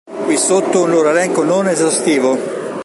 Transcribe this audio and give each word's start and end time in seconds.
Qui 0.25 0.35
sotto 0.35 0.81
un 0.81 0.89
loro 0.89 1.09
elenco 1.11 1.43
non 1.43 1.67
esaustivo. 1.67 2.35